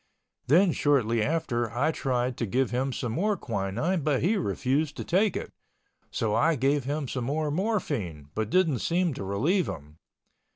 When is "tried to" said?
1.91-2.47